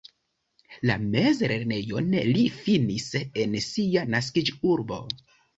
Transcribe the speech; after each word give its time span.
La 0.89 0.93
mezlernejon 1.15 2.09
li 2.39 2.47
finis 2.63 3.07
en 3.45 3.55
sia 3.69 4.07
naskiĝurbo. 4.17 5.03